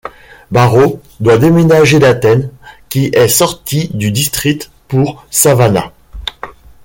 Barrow 0.49 0.99
doit 1.19 1.37
déménager 1.37 1.99
d'Athens, 1.99 2.49
qui 2.89 3.11
est 3.13 3.27
sortie 3.27 3.89
du 3.93 4.09
district, 4.11 4.71
pour 4.87 5.27
Savannah. 5.29 5.91